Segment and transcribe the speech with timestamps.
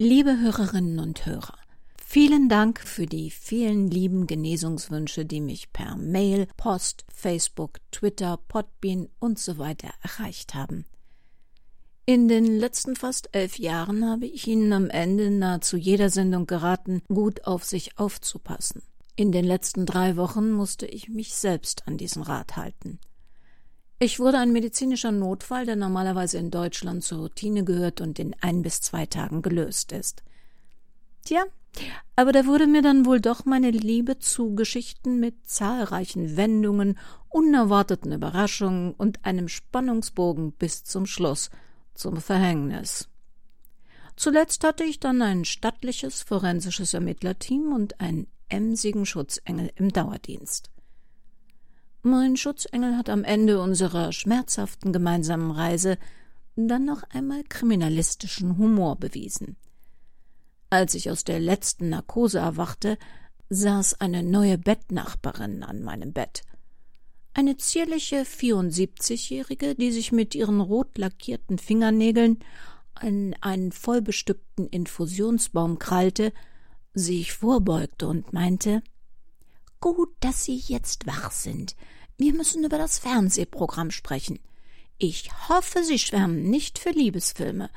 [0.00, 1.58] Liebe Hörerinnen und Hörer,
[2.00, 9.08] vielen Dank für die vielen lieben Genesungswünsche, die mich per Mail, Post, Facebook, Twitter, Podbean
[9.18, 10.84] und so weiter erreicht haben.
[12.06, 17.02] In den letzten fast elf Jahren habe ich Ihnen am Ende nahezu jeder Sendung geraten,
[17.08, 18.82] gut auf sich aufzupassen.
[19.16, 23.00] In den letzten drei Wochen musste ich mich selbst an diesen Rat halten.
[24.00, 28.62] Ich wurde ein medizinischer Notfall, der normalerweise in Deutschland zur Routine gehört und in ein
[28.62, 30.22] bis zwei Tagen gelöst ist.
[31.24, 31.42] Tja,
[32.14, 36.96] aber da wurde mir dann wohl doch meine Liebe zu Geschichten mit zahlreichen Wendungen,
[37.28, 41.50] unerwarteten Überraschungen und einem Spannungsbogen bis zum Schluss
[41.94, 43.08] zum Verhängnis.
[44.14, 50.70] Zuletzt hatte ich dann ein stattliches forensisches Ermittlerteam und einen emsigen Schutzengel im Dauerdienst.
[52.10, 55.98] Mein Schutzengel hat am Ende unserer schmerzhaften gemeinsamen Reise
[56.56, 59.56] dann noch einmal kriminalistischen Humor bewiesen.
[60.70, 62.96] Als ich aus der letzten Narkose erwachte,
[63.50, 66.44] saß eine neue Bettnachbarin an meinem Bett.
[67.34, 72.38] Eine zierliche 74-Jährige, die sich mit ihren rot lackierten Fingernägeln
[72.94, 76.32] an einen vollbestückten Infusionsbaum krallte,
[76.94, 78.82] sich vorbeugte und meinte
[79.80, 81.76] Gut, dass Sie jetzt wach sind.
[82.20, 84.40] Wir müssen über das Fernsehprogramm sprechen.
[84.98, 87.70] Ich hoffe, Sie schwärmen nicht für Liebesfilme.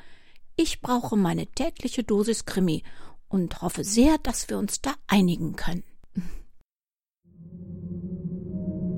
[0.56, 2.82] Ich brauche meine tägliche Dosis Krimi
[3.28, 5.84] und hoffe sehr, dass wir uns da einigen können.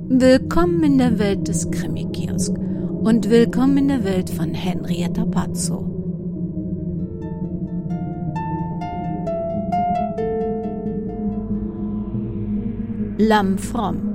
[0.09, 5.91] Willkommen in der Welt des Krimi-Kiosk und willkommen in der Welt von Henrietta Pazzo.
[13.19, 14.14] Lamm Fromm.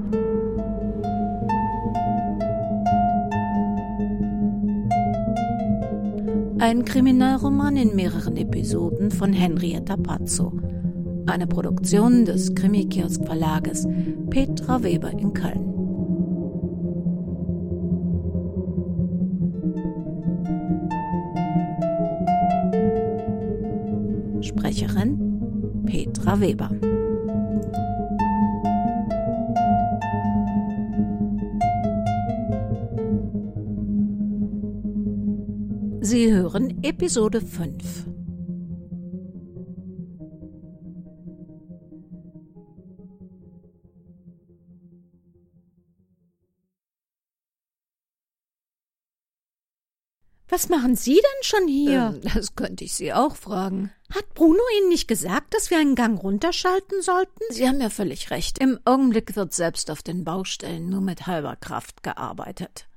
[6.59, 10.51] Ein Kriminalroman in mehreren Episoden von Henrietta Pazzo.
[11.25, 13.87] Eine Produktion des Krimikiosk Verlages
[14.29, 15.65] Petra Weber in Köln.
[24.41, 26.71] Sprecherin Petra Weber.
[36.09, 38.07] Sie hören Episode 5.
[50.47, 51.91] Was machen Sie denn schon hier?
[52.15, 53.91] Ähm, das könnte ich Sie auch fragen.
[54.11, 57.43] Hat Bruno Ihnen nicht gesagt, dass wir einen Gang runterschalten sollten?
[57.51, 58.57] Sie haben ja völlig recht.
[58.57, 62.87] Im Augenblick wird selbst auf den Baustellen nur mit halber Kraft gearbeitet.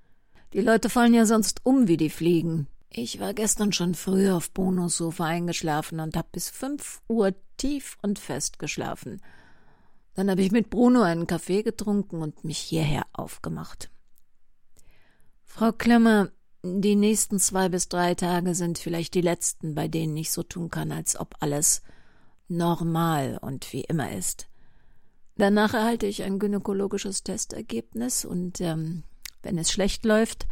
[0.55, 2.69] Die Leute fallen ja sonst um wie die Fliegen.
[2.95, 7.97] Ich war gestern schon früh auf Bonos Sofa eingeschlafen und hab bis fünf Uhr tief
[8.03, 9.23] und fest geschlafen.
[10.13, 13.91] Dann habe ich mit Bruno einen Kaffee getrunken und mich hierher aufgemacht.
[15.43, 16.33] Frau Klemmer,
[16.63, 20.69] die nächsten zwei bis drei Tage sind vielleicht die letzten, bei denen ich so tun
[20.69, 21.81] kann, als ob alles
[22.47, 24.49] normal und wie immer ist.
[25.37, 29.05] Danach erhalte ich ein gynäkologisches Testergebnis und ähm,
[29.43, 30.47] wenn es schlecht läuft,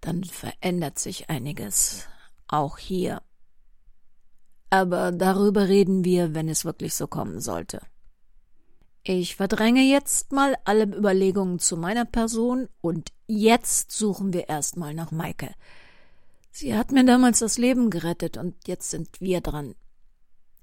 [0.00, 2.06] dann verändert sich einiges,
[2.48, 3.22] auch hier.
[4.70, 7.80] Aber darüber reden wir, wenn es wirklich so kommen sollte.
[9.02, 15.12] Ich verdränge jetzt mal alle Überlegungen zu meiner Person und jetzt suchen wir erstmal nach
[15.12, 15.54] Maike.
[16.50, 19.76] Sie hat mir damals das Leben gerettet und jetzt sind wir dran.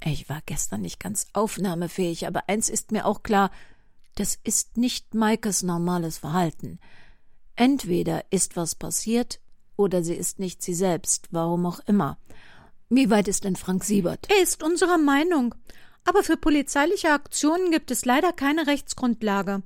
[0.04, 3.50] Ich war gestern nicht ganz aufnahmefähig, aber eins ist mir auch klar,
[4.16, 6.80] das ist nicht Maikes normales Verhalten.
[7.56, 9.40] Entweder ist was passiert
[9.76, 12.18] oder sie ist nicht sie selbst, warum auch immer.
[12.90, 14.28] Wie weit ist denn Frank Siebert?
[14.30, 15.56] Er ist unserer Meinung.
[16.06, 19.64] Aber für polizeiliche Aktionen gibt es leider keine Rechtsgrundlage.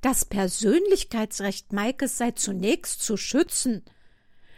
[0.00, 3.84] Das Persönlichkeitsrecht Maikes sei zunächst zu schützen.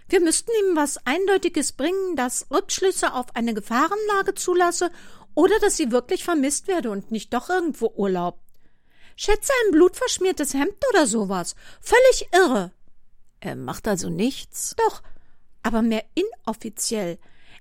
[0.08, 4.90] Wir müssten ihm was Eindeutiges bringen, das Rückschlüsse auf eine Gefahrenlage zulasse
[5.34, 8.40] oder dass sie wirklich vermisst werde und nicht doch irgendwo Urlaub.
[9.20, 11.56] Schätze ein blutverschmiertes Hemd oder sowas.
[11.81, 12.70] Völlig irre.
[13.41, 14.76] Er macht also nichts?
[14.76, 15.03] Doch,
[15.65, 17.19] aber mehr inoffiziell.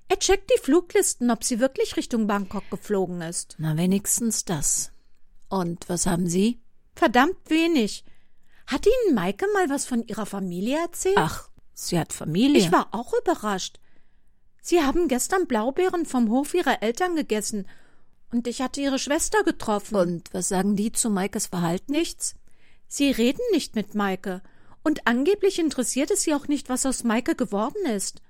[0.08, 3.56] Er checkt die Fluglisten, ob sie wirklich Richtung Bangkok geflogen ist.
[3.58, 4.92] Na, wenigstens das.
[5.50, 6.62] Und was haben Sie?
[6.94, 8.06] Verdammt wenig.
[8.68, 11.18] Hat Ihnen Maike mal was von ihrer Familie erzählt?
[11.18, 12.60] Ach, sie hat Familie.
[12.60, 13.80] Ich war auch überrascht.
[14.62, 17.68] Sie haben gestern Blaubeeren vom Hof ihrer Eltern gegessen
[18.38, 19.96] und ich hatte ihre Schwester getroffen.
[19.96, 21.92] Und was sagen die zu Maikes Verhalten?
[21.92, 22.36] Nichts.
[22.88, 24.44] Sie reden nicht mit Maike.
[24.84, 28.22] Und angeblich interessiert es sie auch nicht, was aus Maike geworden ist.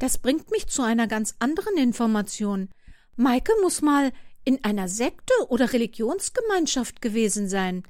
[0.00, 2.70] Das bringt mich zu einer ganz anderen Information.
[3.14, 4.12] Maike muss mal
[4.44, 7.84] in einer Sekte oder Religionsgemeinschaft gewesen sein.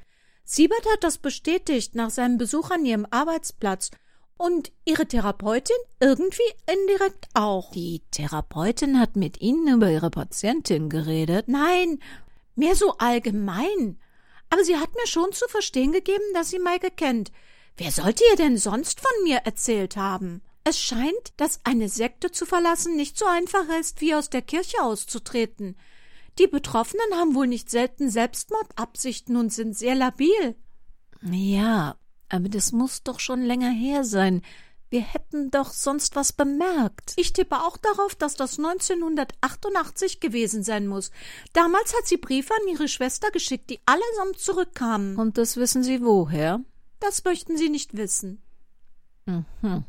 [0.44, 3.90] Siebert hat das bestätigt nach seinem Besuch an ihrem Arbeitsplatz
[4.40, 7.72] und ihre Therapeutin irgendwie indirekt auch.
[7.72, 11.46] Die Therapeutin hat mit Ihnen über Ihre Patientin geredet?
[11.46, 11.98] Nein,
[12.54, 14.00] mehr so allgemein.
[14.48, 17.32] Aber sie hat mir schon zu verstehen gegeben, dass sie Maike kennt.
[17.76, 20.40] Wer sollte ihr denn sonst von mir erzählt haben?
[20.64, 24.82] Es scheint, dass eine Sekte zu verlassen nicht so einfach ist, wie aus der Kirche
[24.82, 25.76] auszutreten.
[26.38, 30.56] Die Betroffenen haben wohl nicht selten Selbstmordabsichten und sind sehr labil.
[31.20, 31.96] Ja,
[32.30, 34.40] aber das muss doch schon länger her sein.
[34.88, 37.12] Wir hätten doch sonst was bemerkt.
[37.16, 41.12] Ich tippe auch darauf, dass das 1988 gewesen sein muss.
[41.52, 45.16] Damals hat sie Briefe an ihre Schwester geschickt, die allesamt zurückkamen.
[45.16, 46.60] Und das wissen Sie woher?
[46.98, 48.42] Das möchten Sie nicht wissen.
[49.26, 49.84] Mhm.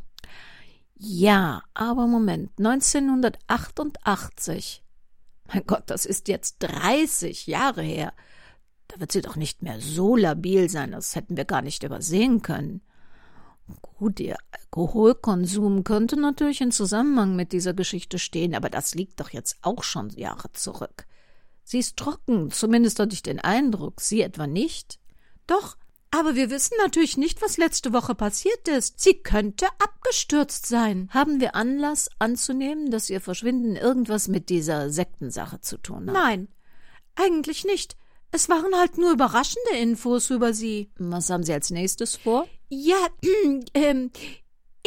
[0.96, 4.84] Ja, aber Moment, 1988.
[5.52, 8.14] Mein Gott, das ist jetzt 30 Jahre her.
[8.92, 12.42] Da wird sie doch nicht mehr so labil sein, das hätten wir gar nicht übersehen
[12.42, 12.82] können.
[13.82, 19.30] Gut, ihr Alkoholkonsum könnte natürlich in Zusammenhang mit dieser Geschichte stehen, aber das liegt doch
[19.30, 21.06] jetzt auch schon Jahre zurück.
[21.64, 25.00] Sie ist trocken, zumindest hatte ich den Eindruck, Sie etwa nicht?
[25.48, 25.78] Doch,
[26.10, 29.00] aber wir wissen natürlich nicht, was letzte Woche passiert ist.
[29.00, 31.10] Sie könnte abgestürzt sein.
[31.12, 36.14] Haben wir Anlass anzunehmen, dass ihr Verschwinden irgendwas mit dieser Sektensache zu tun hat?
[36.14, 36.50] Nein,
[37.16, 37.96] eigentlich nicht.
[38.32, 40.90] Es waren halt nur überraschende Infos über sie.
[40.98, 42.48] Was haben Sie als nächstes vor?
[42.70, 43.08] Ja,
[43.74, 44.12] ähm,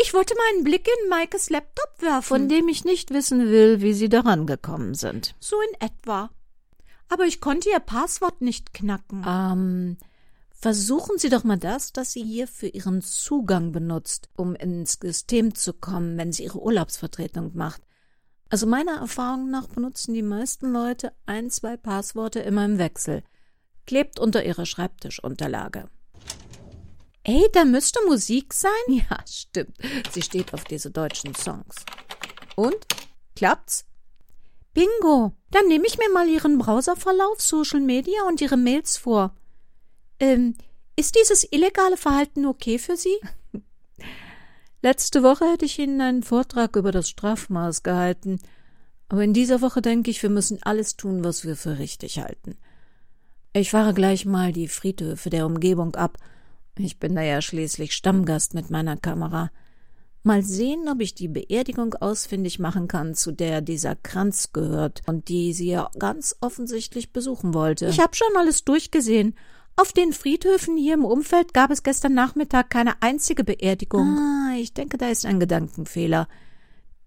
[0.00, 2.22] ich wollte mal einen Blick in Maikes Laptop werfen.
[2.22, 5.34] Von dem ich nicht wissen will, wie Sie daran gekommen sind.
[5.40, 6.30] So in etwa.
[7.08, 9.24] Aber ich konnte ihr Passwort nicht knacken.
[9.26, 9.96] Ähm,
[10.64, 15.54] Versuchen Sie doch mal das, das Sie hier für Ihren Zugang benutzt, um ins System
[15.54, 17.82] zu kommen, wenn sie Ihre Urlaubsvertretung macht.
[18.48, 23.22] Also meiner Erfahrung nach benutzen die meisten Leute ein, zwei Passworte immer im Wechsel.
[23.86, 25.88] Klebt unter Ihrer Schreibtischunterlage.
[27.22, 28.70] Ey, da müsste Musik sein?
[28.88, 29.76] Ja, stimmt.
[30.12, 31.84] Sie steht auf diese deutschen Songs.
[32.56, 32.76] Und?
[33.34, 33.86] Klappt's?
[34.74, 35.32] Bingo.
[35.50, 39.34] Dann nehme ich mir mal Ihren Browserverlauf, Social Media und Ihre Mails vor.
[40.20, 40.56] Ähm,
[40.96, 43.16] ist dieses illegale Verhalten okay für Sie?
[44.82, 48.38] Letzte Woche hätte ich Ihnen einen Vortrag über das Strafmaß gehalten.
[49.08, 52.58] Aber in dieser Woche denke ich, wir müssen alles tun, was wir für richtig halten.
[53.54, 56.18] Ich fahre gleich mal die Friedhöfe der Umgebung ab.
[56.76, 59.50] Ich bin da ja schließlich Stammgast mit meiner Kamera.
[60.22, 65.28] Mal sehen, ob ich die Beerdigung ausfindig machen kann, zu der dieser Kranz gehört und
[65.28, 67.86] die sie ja ganz offensichtlich besuchen wollte.
[67.86, 69.34] Ich habe schon alles durchgesehen
[69.76, 74.18] auf den Friedhöfen hier im Umfeld gab es gestern Nachmittag keine einzige Beerdigung.
[74.18, 76.28] Ah, ich denke, da ist ein Gedankenfehler.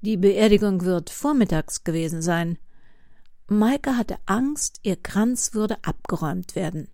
[0.02, 2.58] Die Beerdigung wird vormittags gewesen sein.
[3.50, 6.90] Maike hatte Angst, ihr Kranz würde abgeräumt werden.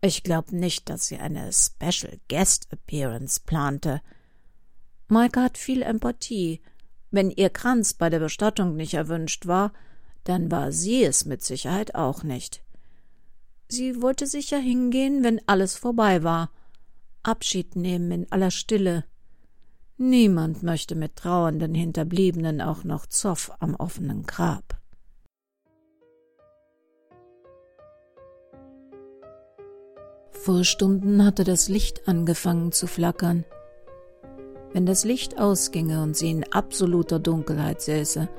[0.00, 4.00] Ich glaube nicht, dass sie eine Special Guest Appearance plante.
[5.06, 6.60] Maike hat viel Empathie.
[7.12, 9.72] Wenn ihr Kranz bei der Bestattung nicht erwünscht war,
[10.24, 12.64] dann war sie es mit Sicherheit auch nicht.
[13.68, 16.50] Sie wollte sicher hingehen, wenn alles vorbei war.
[17.22, 19.04] Abschied nehmen in aller Stille.
[19.96, 24.77] Niemand möchte mit trauernden Hinterbliebenen auch noch Zoff am offenen Grab.
[30.48, 33.44] Vor Stunden hatte das Licht angefangen zu flackern.
[34.72, 38.30] Wenn das Licht ausginge und sie in absoluter Dunkelheit säße,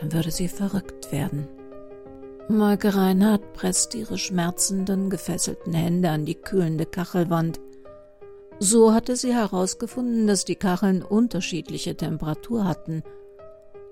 [0.00, 1.46] dann würde sie verrückt werden.
[2.48, 7.60] Maike Reinhardt presst ihre schmerzenden, gefesselten Hände an die kühlende Kachelwand.
[8.58, 13.04] So hatte sie herausgefunden, dass die Kacheln unterschiedliche Temperatur hatten,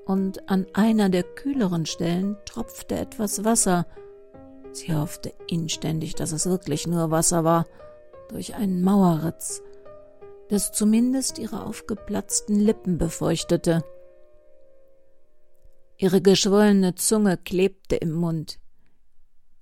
[0.05, 3.87] und an einer der kühleren Stellen tropfte etwas Wasser.
[4.73, 7.67] Sie hoffte inständig, dass es wirklich nur Wasser war,
[8.29, 9.63] durch einen Mauerritz,
[10.49, 13.85] das zumindest ihre aufgeplatzten Lippen befeuchtete.
[15.97, 18.59] Ihre geschwollene Zunge klebte im Mund.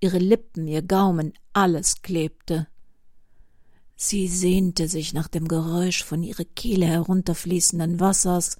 [0.00, 2.68] Ihre Lippen, ihr Gaumen, alles klebte.
[3.96, 8.56] Sie sehnte sich nach dem Geräusch von ihrer Kehle herunterfließenden Wassers,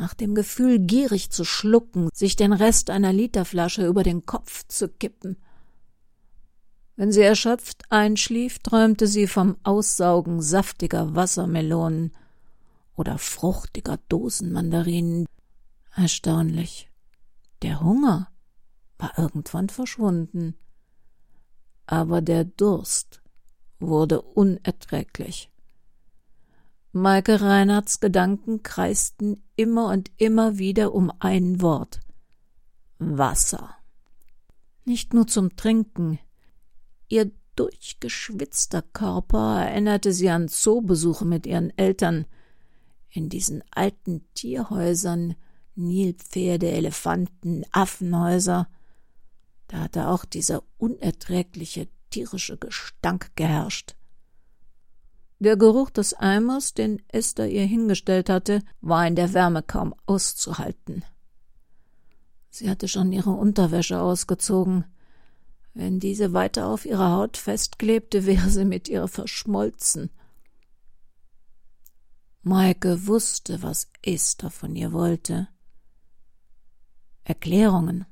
[0.00, 4.88] nach dem Gefühl, gierig zu schlucken, sich den Rest einer Literflasche über den Kopf zu
[4.88, 5.36] kippen.
[6.96, 12.12] Wenn sie erschöpft einschlief, träumte sie vom Aussaugen saftiger Wassermelonen
[12.96, 15.26] oder fruchtiger Dosenmandarinen,
[15.94, 16.88] Erstaunlich.
[17.62, 18.28] Der Hunger
[18.98, 20.54] war irgendwann verschwunden.
[21.86, 23.20] Aber der Durst
[23.80, 25.50] wurde unerträglich.
[26.92, 32.00] Maike Reinhardts Gedanken kreisten immer und immer wieder um ein Wort
[32.98, 33.76] Wasser.
[34.84, 36.18] Nicht nur zum Trinken.
[37.08, 42.26] Ihr durchgeschwitzter Körper erinnerte sie an Zoobesuche mit ihren Eltern,
[43.08, 45.36] in diesen alten Tierhäusern,
[45.76, 48.68] Nilpferde, Elefanten, Affenhäuser.
[49.68, 53.94] Da hatte auch dieser unerträgliche tierische Gestank geherrscht.
[55.40, 61.02] Der Geruch des Eimers, den Esther ihr hingestellt hatte, war in der Wärme kaum auszuhalten.
[62.50, 64.84] Sie hatte schon ihre Unterwäsche ausgezogen.
[65.72, 70.10] Wenn diese weiter auf ihrer Haut festklebte, wäre sie mit ihr verschmolzen.
[72.42, 75.48] Maike wusste, was Esther von ihr wollte.
[77.24, 78.04] Erklärungen.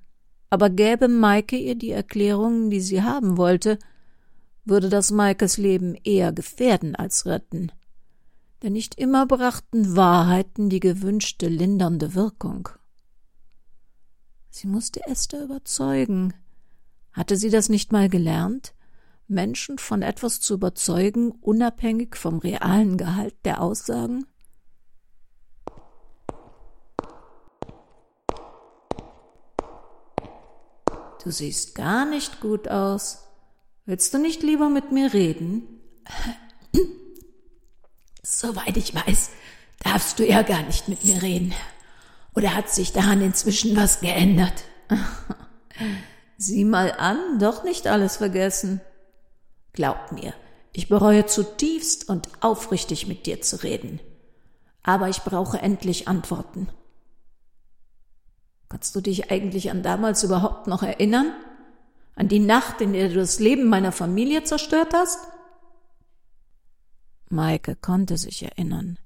[0.48, 3.78] Aber gäbe Maike ihr die Erklärungen, die sie haben wollte,
[4.68, 7.72] würde das Maikes Leben eher gefährden als retten.
[8.62, 12.68] Denn nicht immer brachten Wahrheiten die gewünschte lindernde Wirkung.
[14.50, 16.34] Sie musste Esther überzeugen.
[17.12, 18.74] Hatte sie das nicht mal gelernt?
[19.28, 24.26] Menschen von etwas zu überzeugen, unabhängig vom realen Gehalt der Aussagen?
[31.22, 33.27] Du siehst gar nicht gut aus.
[33.88, 35.62] Willst du nicht lieber mit mir reden?
[38.22, 39.30] Soweit ich weiß,
[39.82, 41.54] darfst du ja gar nicht mit mir reden.
[42.36, 44.52] Oder hat sich daran inzwischen was geändert?
[46.36, 48.82] Sieh mal an, doch nicht alles vergessen.
[49.72, 50.34] Glaub mir,
[50.74, 54.00] ich bereue zutiefst und aufrichtig mit dir zu reden.
[54.82, 56.68] Aber ich brauche endlich Antworten.
[58.68, 61.32] Kannst du dich eigentlich an damals überhaupt noch erinnern?
[62.18, 65.20] An die Nacht, in der du das Leben meiner Familie zerstört hast?
[67.30, 68.98] Maike konnte sich erinnern.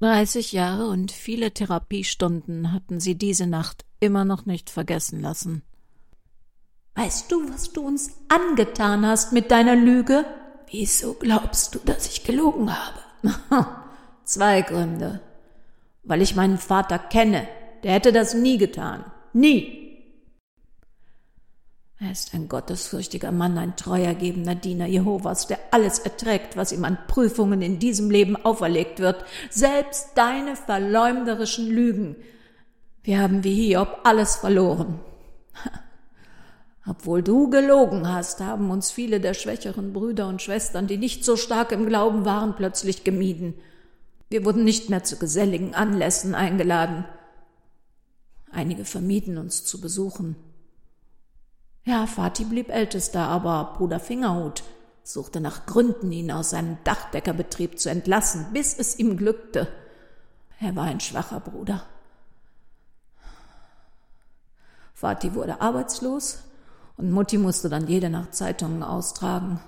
[0.00, 5.64] Dreißig Jahre und viele Therapiestunden hatten sie diese Nacht immer noch nicht vergessen lassen.
[6.94, 10.24] Weißt du, was du uns angetan hast mit deiner Lüge?
[10.70, 13.66] Wieso glaubst du, dass ich gelogen habe?
[14.24, 15.20] Zwei Gründe.
[16.04, 17.46] Weil ich meinen Vater kenne.
[17.82, 19.04] Der hätte das nie getan.
[19.34, 19.85] Nie.
[21.98, 26.98] Er ist ein gottesfürchtiger Mann, ein treuergebender Diener Jehovas, der alles erträgt, was ihm an
[27.08, 32.16] Prüfungen in diesem Leben auferlegt wird, selbst deine verleumderischen Lügen.
[33.02, 35.00] Wir haben wie Hiob alles verloren.
[36.86, 41.36] Obwohl du gelogen hast, haben uns viele der schwächeren Brüder und Schwestern, die nicht so
[41.36, 43.54] stark im Glauben waren, plötzlich gemieden.
[44.28, 47.06] Wir wurden nicht mehr zu geselligen Anlässen eingeladen.
[48.50, 50.36] Einige vermieden uns zu besuchen.
[51.86, 54.64] Ja, Vati blieb ältester, aber Bruder Fingerhut
[55.04, 59.68] suchte nach Gründen, ihn aus seinem Dachdeckerbetrieb zu entlassen, bis es ihm glückte.
[60.58, 61.84] Er war ein schwacher Bruder.
[64.96, 66.40] Vati wurde arbeitslos
[66.96, 69.60] und Mutti musste dann jede Nacht Zeitungen austragen.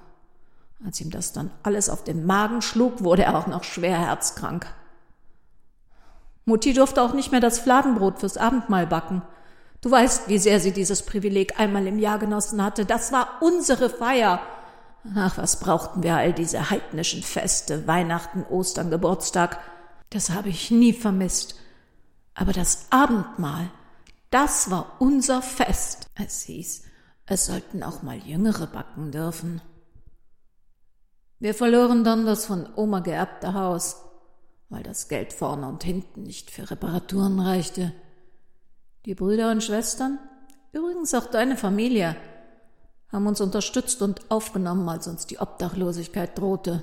[0.85, 4.67] Als ihm das dann alles auf den Magen schlug, wurde er auch noch schwer herzkrank.
[6.47, 9.23] Mutti durfte auch nicht mehr das Fladenbrot fürs Abendmahl backen.
[9.81, 12.85] Du weißt, wie sehr sie dieses Privileg einmal im Jahr genossen hatte.
[12.85, 14.41] Das war unsere Feier.
[15.15, 19.61] Ach, was brauchten wir all diese heidnischen Feste, Weihnachten, Ostern, Geburtstag.
[20.11, 21.55] Das habe ich nie vermisst.
[22.35, 23.71] Aber das Abendmahl,
[24.31, 26.09] das war unser Fest.
[26.15, 26.83] Es hieß,
[27.27, 29.61] es sollten auch mal Jüngere backen dürfen.
[31.39, 34.03] Wir verloren dann das von Oma geerbte Haus,
[34.69, 37.93] weil das Geld vorne und hinten nicht für Reparaturen reichte.
[39.05, 40.19] Die Brüder und Schwestern,
[40.73, 42.17] übrigens auch deine Familie,
[43.11, 46.83] haben uns unterstützt und aufgenommen, als uns die Obdachlosigkeit drohte,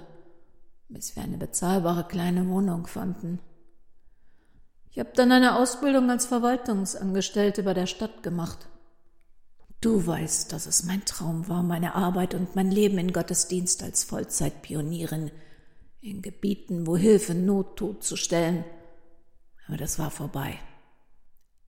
[0.90, 3.40] bis wir eine bezahlbare kleine Wohnung fanden.
[4.90, 8.68] Ich habe dann eine Ausbildung als Verwaltungsangestellte bei der Stadt gemacht.
[9.82, 14.04] Du weißt, dass es mein Traum war, meine Arbeit und mein Leben in Gottesdienst als
[14.04, 15.32] Vollzeitpionierin
[16.02, 18.64] in Gebieten, wo Hilfe Not tut, zu stellen.
[19.68, 20.58] Aber das war vorbei.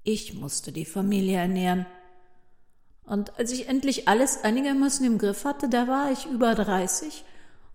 [0.10, 1.86] Ich musste die Familie ernähren.
[3.04, 7.26] Und als ich endlich alles einigermaßen im Griff hatte, da war ich über 30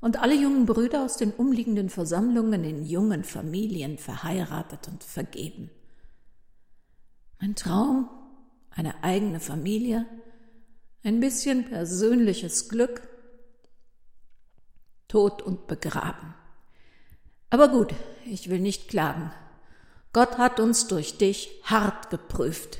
[0.00, 5.68] und alle jungen Brüder aus den umliegenden Versammlungen in jungen Familien verheiratet und vergeben.
[7.38, 8.08] Mein Traum,
[8.70, 10.06] eine eigene Familie,
[11.04, 13.06] ein bisschen persönliches Glück,
[15.06, 16.32] tot und begraben.
[17.50, 17.92] Aber gut,
[18.24, 19.32] ich will nicht klagen.
[20.12, 22.78] Gott hat uns durch dich hart geprüft.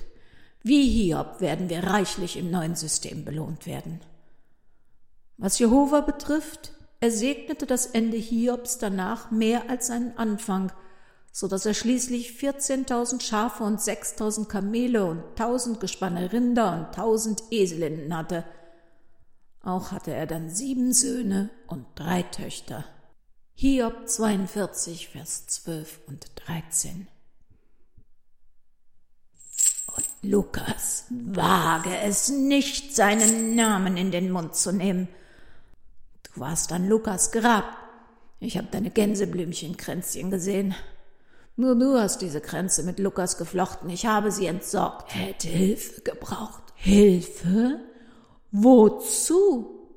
[0.63, 4.01] Wie Hiob werden wir reichlich im neuen System belohnt werden.
[5.39, 6.73] Was Jehova betrifft,
[7.03, 10.71] Er segnete das Ende Hiobs danach mehr als seinen Anfang,
[11.33, 17.51] so dass er schließlich 14.000 Schafe und 6.000 Kamele und 1.000 Gespanne Rinder und 1.000
[17.51, 18.45] Eselinnen hatte.
[19.65, 22.85] Auch hatte er dann sieben Söhne und drei Töchter.
[23.55, 27.09] Hiob 42, Vers 12 und 13.
[29.97, 35.09] Und Lukas wage es nicht, seinen Namen in den Mund zu nehmen.
[36.23, 37.65] Du warst an Lukas Grab.
[38.39, 40.77] Ich habe deine Gänseblümchenkränzchen gesehen.
[41.57, 43.91] Nur du hast diese Kränze mit Lukas geflochten.
[43.91, 45.13] Ich habe sie entsorgt.
[45.13, 46.63] Hätte Hilfe gebraucht.
[46.77, 47.81] Hilfe?
[48.53, 49.89] Wozu?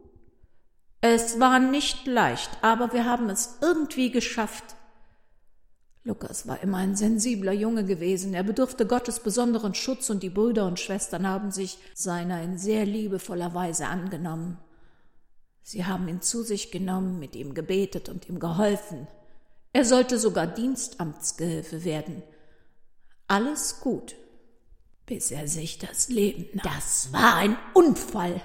[1.01, 4.75] Es war nicht leicht, aber wir haben es irgendwie geschafft.
[6.07, 8.35] Lukas war immer ein sensibler Junge gewesen.
[8.35, 12.85] Er bedurfte Gottes besonderen Schutz und die Brüder und Schwestern haben sich seiner in sehr
[12.85, 14.59] liebevoller Weise angenommen.
[15.63, 19.07] Sie haben ihn zu sich genommen, mit ihm gebetet und ihm geholfen.
[19.73, 22.21] Er sollte sogar Dienstamtsgehilfe werden.
[23.27, 24.15] Alles gut,
[25.07, 26.71] bis er sich das Leben nahm.
[26.71, 28.41] Das war ein Unfall.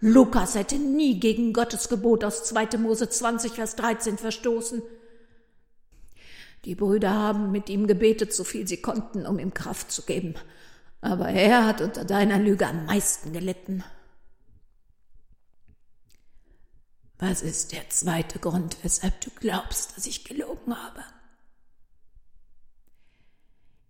[0.00, 2.76] Lukas hätte nie gegen Gottes Gebot aus 2.
[2.78, 4.82] Mose 20, Vers 13 verstoßen.
[6.64, 10.34] Die Brüder haben mit ihm gebetet, so viel sie konnten, um ihm Kraft zu geben.
[11.00, 13.84] Aber er hat unter deiner Lüge am meisten gelitten.
[17.18, 21.04] Was ist der zweite Grund, weshalb du glaubst, dass ich gelogen habe?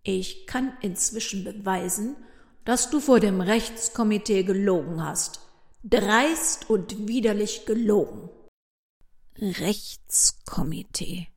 [0.03, 2.15] Ich kann inzwischen beweisen,
[2.63, 5.39] dass du vor dem Rechtskomitee gelogen hast.
[5.83, 8.29] Dreist und widerlich gelogen.
[9.37, 11.27] Rechtskomitee.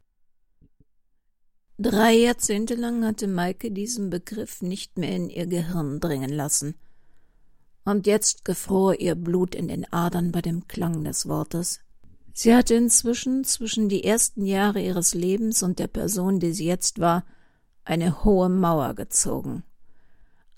[1.81, 6.75] Drei Jahrzehnte lang hatte Maike diesen Begriff nicht mehr in ihr Gehirn dringen lassen
[7.85, 11.79] und jetzt gefror ihr Blut in den Adern bei dem Klang des Wortes.
[12.35, 16.99] Sie hatte inzwischen zwischen die ersten Jahre ihres Lebens und der Person, die sie jetzt
[16.99, 17.25] war,
[17.85, 19.63] eine hohe Mauer gezogen.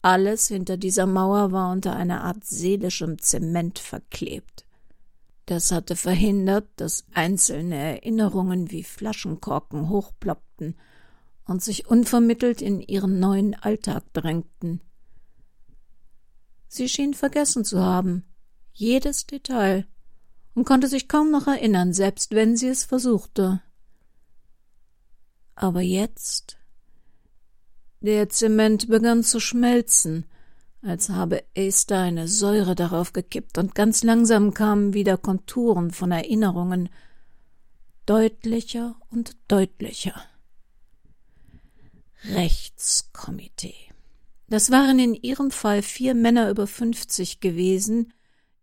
[0.01, 4.65] Alles hinter dieser Mauer war unter einer Art seelischem Zement verklebt.
[5.45, 10.77] Das hatte verhindert, dass einzelne Erinnerungen wie Flaschenkorken hochploppten
[11.45, 14.81] und sich unvermittelt in ihren neuen Alltag drängten.
[16.69, 18.25] Sie schien vergessen zu haben,
[18.73, 19.87] jedes Detail,
[20.55, 23.63] und konnte sich kaum noch erinnern, selbst wenn sie es versuchte.
[25.55, 26.57] Aber jetzt
[28.01, 30.25] der Zement begann zu schmelzen,
[30.83, 36.89] als habe Esther eine Säure darauf gekippt, und ganz langsam kamen wieder Konturen von Erinnerungen,
[38.07, 40.15] deutlicher und deutlicher.
[42.25, 43.75] Rechtskomitee.
[44.49, 48.13] Das waren in ihrem Fall vier Männer über fünfzig gewesen,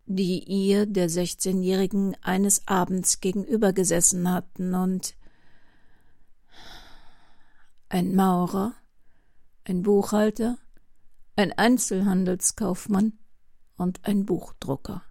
[0.06, 5.14] die ihr, der Sechzehnjährigen, eines Abends gegenübergesessen hatten und
[7.88, 8.74] ein Maurer,
[9.64, 10.58] ein Buchhalter,
[11.36, 13.18] ein Einzelhandelskaufmann
[13.76, 15.02] und ein Buchdrucker.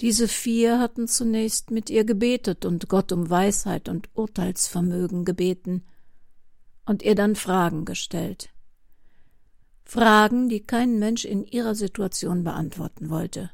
[0.00, 5.84] Diese vier hatten zunächst mit ihr gebetet und Gott um Weisheit und Urteilsvermögen gebeten
[6.84, 8.50] und ihr dann Fragen gestellt.
[9.84, 13.50] Fragen, die kein Mensch in ihrer Situation beantworten wollte.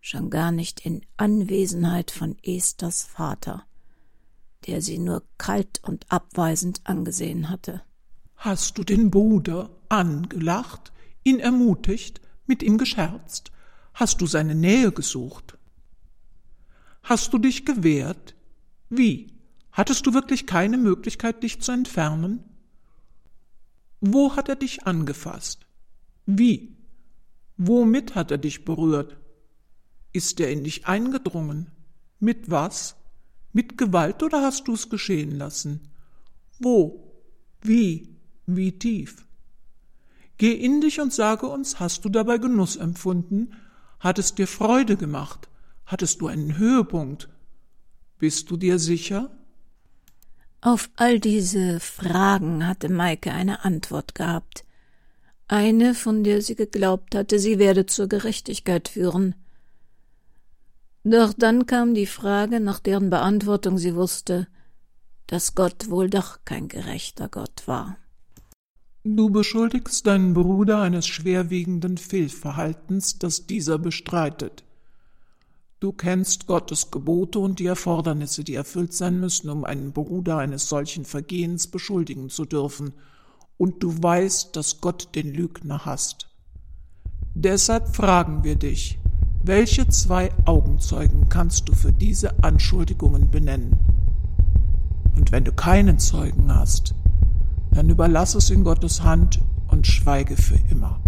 [0.00, 3.64] Schon gar nicht in Anwesenheit von Esthers Vater,
[4.66, 7.82] der sie nur kalt und abweisend angesehen hatte.
[8.36, 10.92] Hast du den Bruder angelacht,
[11.24, 13.50] ihn ermutigt, mit ihm gescherzt?
[13.94, 15.56] Hast du seine Nähe gesucht?
[17.02, 18.34] Hast du dich gewehrt?
[18.90, 19.35] Wie?
[19.76, 22.42] Hattest du wirklich keine Möglichkeit, dich zu entfernen?
[24.00, 25.66] Wo hat er dich angefasst?
[26.24, 26.78] Wie?
[27.58, 29.18] Womit hat er dich berührt?
[30.14, 31.70] Ist er in dich eingedrungen?
[32.20, 32.96] Mit was?
[33.52, 35.90] Mit Gewalt oder hast du es geschehen lassen?
[36.58, 37.12] Wo?
[37.60, 38.16] Wie?
[38.46, 39.26] Wie tief?
[40.38, 43.52] Geh in dich und sage uns, hast du dabei Genuss empfunden?
[44.00, 45.50] Hat es dir Freude gemacht?
[45.84, 47.28] Hattest du einen Höhepunkt?
[48.18, 49.36] Bist du dir sicher?
[50.60, 54.64] Auf all diese Fragen hatte Maike eine Antwort gehabt.
[55.48, 59.34] Eine, von der sie geglaubt hatte, sie werde zur Gerechtigkeit führen.
[61.04, 64.48] Doch dann kam die Frage, nach deren Beantwortung sie wusste,
[65.28, 67.96] dass Gott wohl doch kein gerechter Gott war.
[69.04, 74.64] Du beschuldigst deinen Bruder eines schwerwiegenden Fehlverhaltens, das dieser bestreitet.
[75.78, 80.70] Du kennst Gottes Gebote und die Erfordernisse, die erfüllt sein müssen, um einen Bruder eines
[80.70, 82.94] solchen Vergehens beschuldigen zu dürfen,
[83.58, 86.28] und du weißt, dass Gott den Lügner hasst.
[87.34, 88.98] Deshalb fragen wir dich,
[89.42, 93.78] Welche zwei Augenzeugen kannst du für diese Anschuldigungen benennen?
[95.14, 96.94] Und wenn du keinen Zeugen hast,
[97.72, 101.00] dann überlass es in Gottes Hand und schweige für immer.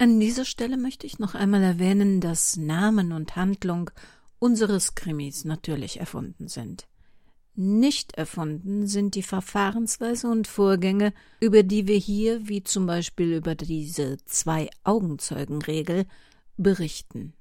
[0.00, 3.90] An dieser Stelle möchte ich noch einmal erwähnen, dass Namen und Handlung
[4.38, 6.86] unseres Krimis natürlich erfunden sind.
[7.56, 13.56] Nicht erfunden sind die Verfahrensweise und Vorgänge, über die wir hier, wie zum Beispiel über
[13.56, 16.06] diese Zwei-Augenzeugen-Regel,
[16.56, 17.32] berichten.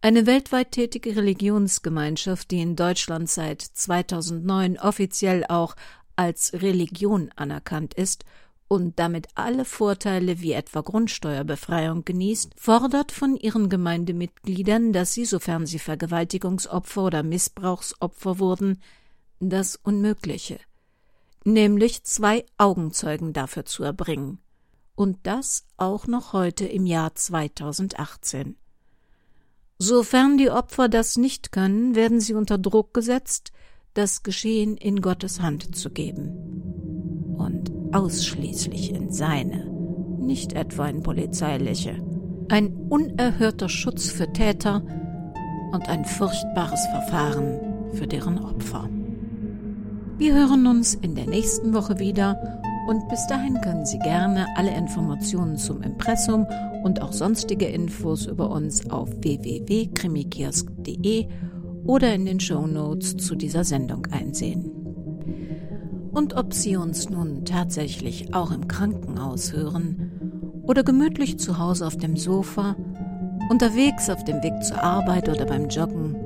[0.00, 5.76] Eine weltweit tätige Religionsgemeinschaft, die in Deutschland seit 2009 offiziell auch
[6.16, 8.24] als Religion anerkannt ist
[8.68, 15.66] und damit alle Vorteile wie etwa Grundsteuerbefreiung genießt, fordert von ihren Gemeindemitgliedern, dass sie, sofern
[15.66, 18.80] sie Vergewaltigungsopfer oder Missbrauchsopfer wurden,
[19.40, 20.60] das Unmögliche,
[21.44, 24.38] nämlich zwei Augenzeugen dafür zu erbringen.
[24.94, 28.56] Und das auch noch heute im Jahr 2018.
[29.78, 33.52] Sofern die Opfer das nicht können, werden sie unter Druck gesetzt,
[33.94, 36.77] das Geschehen in Gottes Hand zu geben.
[37.92, 39.64] Ausschließlich in seine,
[40.20, 41.96] nicht etwa in polizeiliche.
[42.48, 44.82] Ein unerhörter Schutz für Täter
[45.72, 47.58] und ein furchtbares Verfahren
[47.92, 48.88] für deren Opfer.
[50.18, 54.76] Wir hören uns in der nächsten Woche wieder und bis dahin können Sie gerne alle
[54.76, 56.46] Informationen zum Impressum
[56.84, 61.26] und auch sonstige Infos über uns auf www.krimikiosk.de
[61.84, 64.77] oder in den Show Notes zu dieser Sendung einsehen.
[66.18, 71.96] Und ob Sie uns nun tatsächlich auch im Krankenhaus hören oder gemütlich zu Hause auf
[71.96, 72.74] dem Sofa,
[73.50, 76.16] unterwegs auf dem Weg zur Arbeit oder beim Joggen,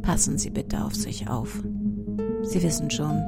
[0.00, 1.62] passen Sie bitte auf sich auf.
[2.44, 3.22] Sie wissen schon,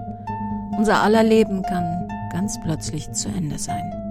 [0.78, 4.05] unser aller Leben kann ganz plötzlich zu Ende sein.